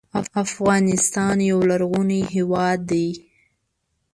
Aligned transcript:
افغانستان 0.43 1.37
یو 1.49 1.59
لرغونی 1.69 2.21
هېواد 2.33 2.79
دی. 2.91 3.07